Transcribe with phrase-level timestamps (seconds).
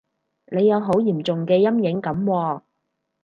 [0.47, 2.61] 你有好嚴重嘅陰影噉喎